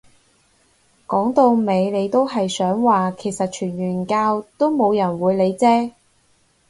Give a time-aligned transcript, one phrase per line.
[1.05, 5.91] 講到尾你都係想話其實傳完教都冇人會理啫